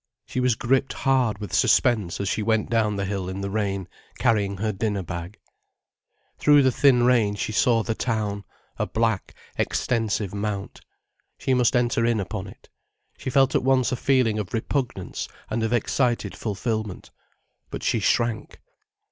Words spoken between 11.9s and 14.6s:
in upon it. She felt at once a feeling of